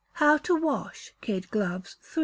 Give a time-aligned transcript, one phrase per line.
[0.13, 2.19] How to Wash Kid Gloves (3).